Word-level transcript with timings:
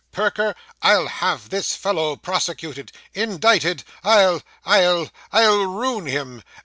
Perker, 0.11 0.55
I'll 0.81 1.05
have 1.05 1.49
this 1.49 1.75
fellow 1.75 2.15
prosecuted 2.15 2.91
indicted 3.13 3.83
I'll 4.03 4.41
I'll 4.65 5.11
I'll 5.31 5.67
ruin 5.67 6.07
him. 6.07 6.41